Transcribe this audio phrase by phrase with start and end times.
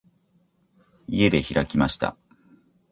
[1.07, 2.17] 家で開きました。